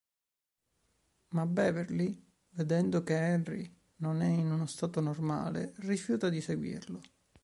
[1.33, 2.19] Ma Beverly,
[2.53, 7.01] vedendo che Henry non è in uno stato normale, rifiuta di seguirlo.